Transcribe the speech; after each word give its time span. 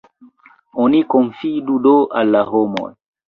Oni 0.85 1.01
konfidu 1.13 1.77
do 1.85 1.93
al 2.21 2.35
la 2.37 2.43
homoj! 2.55 2.89